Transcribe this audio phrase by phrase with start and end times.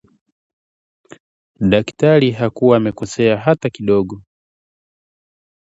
[1.71, 4.21] "Daktari hakuwa amekosea hata kidogo"